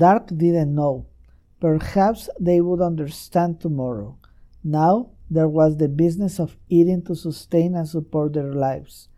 [0.00, 1.06] Dark didn't know.
[1.60, 4.16] Perhaps they would understand tomorrow.
[4.64, 9.08] Now there was the business of eating to sustain and support their lives.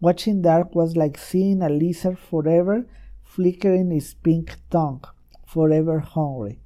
[0.00, 2.86] Watching Dark was like seeing a lizard forever
[3.22, 5.02] flickering its pink tongue,
[5.46, 6.60] forever hungry.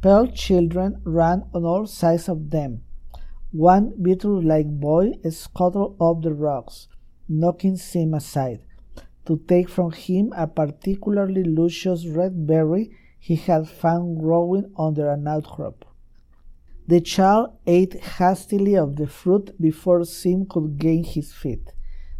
[0.00, 2.82] Pale children ran on all sides of them.
[3.52, 6.88] One beetle like boy scuttled up the rocks,
[7.28, 8.64] knocking Sim aside,
[9.26, 15.28] to take from him a particularly luscious red berry he had found growing under an
[15.28, 15.84] outcrop.
[16.88, 21.72] The child ate hastily of the fruit before Sim could gain his feet.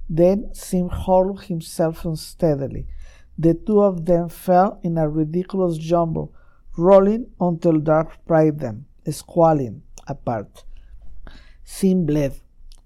[0.09, 2.87] Then Sim hurled himself unsteadily.
[3.37, 6.33] The two of them fell in a ridiculous jumble,
[6.77, 10.65] rolling until Dark pried them, squalling, apart.
[11.65, 12.35] Sim bled.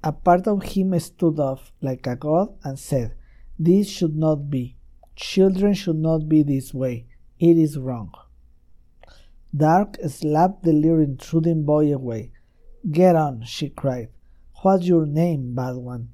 [0.03, 3.15] A part of him stood up like a god and said,
[3.59, 4.77] This should not be.
[5.15, 7.07] Children should not be this way.
[7.39, 8.13] It is wrong.
[9.57, 12.33] Dark slapped the leer intruding boy away.
[12.91, 14.11] Get on, she cried.
[14.63, 16.11] What's your name, bad one?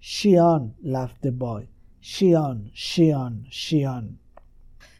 [0.00, 1.68] Chion, laughed the boy.
[2.00, 4.18] Chion, Chion, Chion.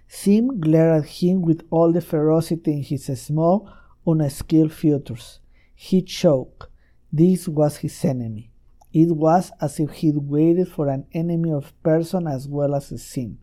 [0.09, 3.71] Sim glared at him with all the ferocity in his small,
[4.07, 5.41] unskilled features.
[5.75, 6.67] He choked.
[7.13, 8.50] This was his enemy.
[8.93, 12.99] It was as if he'd waited for an enemy of person as well as a
[12.99, 13.39] sin.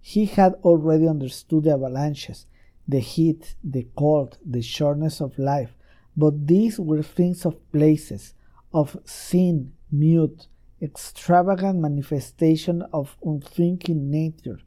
[0.00, 2.46] He had already understood the avalanches,
[2.86, 5.76] the heat, the cold, the shortness of life,
[6.16, 8.34] but these were things of places,
[8.72, 10.46] of sin, mute,
[10.80, 14.60] extravagant manifestation of unthinking nature,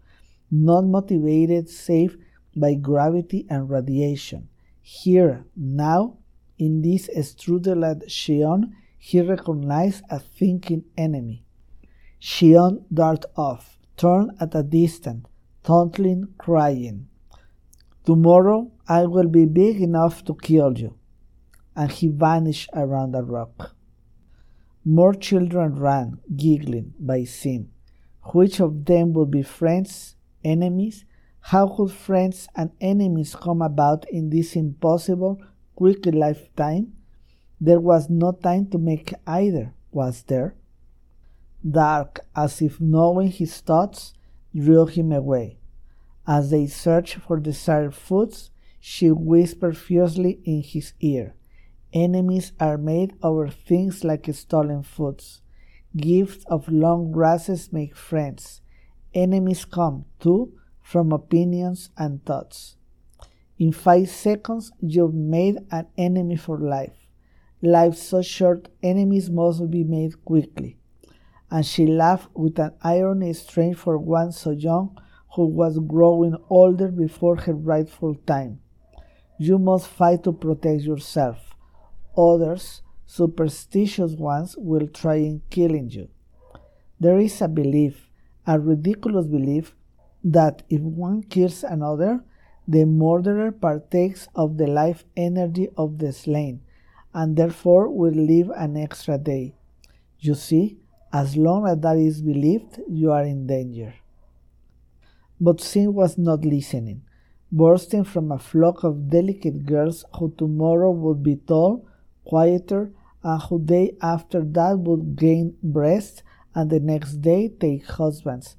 [0.51, 2.17] not motivated save
[2.55, 4.49] by gravity and radiation.
[4.81, 6.17] Here, now,
[6.57, 11.43] in this strudeled Chion, he recognized a thinking enemy.
[12.19, 15.25] Chion darted off, turned at a distance,
[15.63, 17.09] taunting, crying,
[18.09, 20.95] Tomorrow I will be big enough to kill you.
[21.75, 23.75] And he vanished around a rock.
[24.83, 27.69] More children ran, giggling, by Sim.
[28.33, 31.05] Which of them would be friends, enemies?
[31.41, 35.39] How could friends and enemies come about in this impossible,
[35.75, 36.93] quick lifetime?
[37.61, 40.55] There was no time to make either, was there?
[41.69, 44.13] Dark, as if knowing his thoughts,
[44.55, 45.57] drew him away.
[46.25, 51.35] As they searched for desired foods, she whispered fiercely in his ear,
[51.91, 55.41] Enemies are made over things like stolen foods.
[55.97, 58.61] Gifts of long grasses make friends.
[59.13, 60.53] Enemies come, too,
[60.83, 62.75] from opinions and thoughts.
[63.57, 66.98] In five seconds, you've made an enemy for life.
[67.61, 70.77] Life so short, enemies must be made quickly.
[71.51, 74.97] And she laughed with an irony strange for one so young
[75.35, 78.61] who was growing older before her rightful time.
[79.37, 81.53] You must fight to protect yourself.
[82.17, 86.09] Others, superstitious ones, will try in killing you.
[86.99, 88.09] There is a belief,
[88.45, 89.75] a ridiculous belief,
[90.23, 92.23] that if one kills another,
[92.67, 96.61] the murderer partakes of the life energy of the slain,
[97.13, 99.55] and therefore will live an extra day.
[100.19, 100.77] You see,
[101.11, 103.93] as long as that is believed, you are in danger.
[105.41, 107.03] But Sim was not listening,
[107.51, 111.87] bursting from a flock of delicate girls who tomorrow would be tall,
[112.25, 112.91] quieter,
[113.23, 116.21] and who day after that would gain breasts
[116.53, 118.55] and the next day take husbands.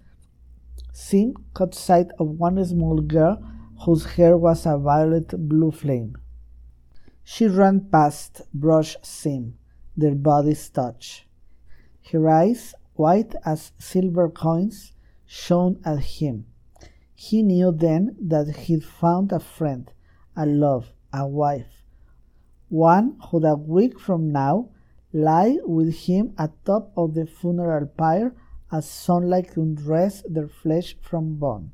[0.93, 3.43] Sim caught sight of one small girl
[3.85, 6.17] whose hair was a violet blue flame.
[7.33, 9.55] She ran past, Brush Sim,
[9.97, 11.27] their bodies touched.
[12.11, 14.95] Her eyes, white as silver coins,
[15.27, 16.47] shone at him.
[17.15, 19.93] He knew then that he'd found a friend,
[20.35, 21.85] a love, a wife,
[22.69, 24.71] one who'd a week from now
[25.13, 28.35] lie with him atop of the funeral pyre
[28.73, 31.71] as sunlight undress their flesh from bone.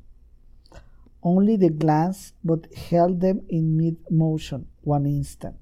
[1.23, 5.59] Only the glance but held them in mid motion one instant.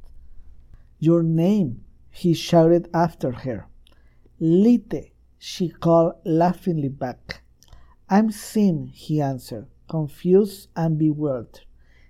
[1.00, 3.68] Your name, he shouted after her.
[4.39, 7.42] Lyte, she called laughingly back.
[8.10, 11.62] I'm Sim, he answered confused and bewildered.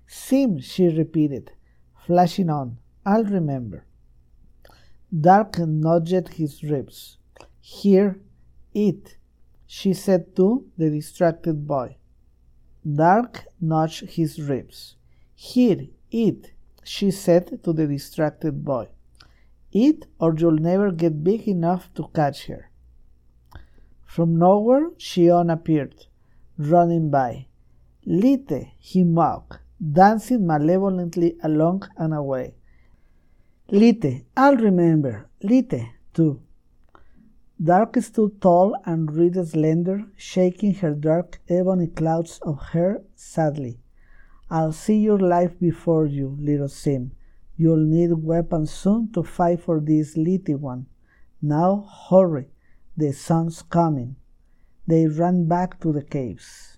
[0.08, 1.52] Sim, she repeated,
[2.06, 2.78] flashing on.
[3.06, 3.86] I'll remember.
[5.28, 7.18] Dark nudged his ribs.
[7.60, 8.20] Here,
[8.74, 9.18] eat,
[9.66, 11.98] she said to the distracted boy.
[12.86, 14.96] Dark nudged his ribs.
[15.34, 16.54] Here, eat,
[16.86, 18.88] she said to the distracted boy.
[19.72, 22.72] Eat, or you'll never get big enough to catch her.
[24.06, 26.06] From nowhere, Chion appeared,
[26.58, 27.48] running by.
[28.06, 29.60] Lyte, he mocked,
[29.92, 32.56] dancing malevolently along and away.
[33.70, 35.28] Lyte, I'll remember.
[35.42, 36.42] Lyte, too.
[37.62, 43.80] Dark stood tall and Reed slender, shaking her dark ebony clouds of hair sadly.
[44.50, 47.12] I'll see your life before you, little Sim.
[47.57, 50.88] You'll need weapons soon to fight for this little one.
[51.42, 52.47] Now hurry,
[52.95, 54.18] the sun's coming.
[54.88, 56.75] They ran back to the caves.